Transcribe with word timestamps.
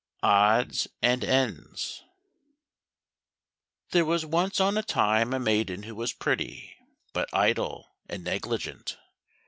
156 0.21 0.87
Odds 0.91 0.95
And 1.03 1.23
Ends 1.23 2.03
There 3.91 4.03
was 4.03 4.25
once 4.25 4.59
on 4.59 4.75
a 4.75 4.81
time 4.81 5.31
a 5.31 5.39
maiden 5.39 5.83
who 5.83 5.93
was 5.93 6.11
pretty, 6.11 6.75
but 7.13 7.29
idle 7.31 7.91
and 8.09 8.23
negligent. 8.23 8.97